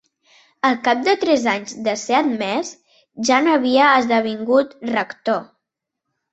Al 0.69 0.77
cap 0.87 1.03
de 1.07 1.13
tres 1.23 1.45
anys 1.51 1.75
de 1.89 1.93
ser 2.05 2.17
admès 2.21 2.73
ja 3.31 3.39
n'havia 3.49 3.93
esdevingut 4.01 4.77
rector. 4.99 5.41